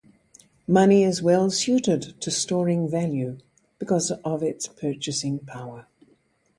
[0.67, 3.37] Money is well-suited to storing value
[3.77, 5.85] because of its purchasing power.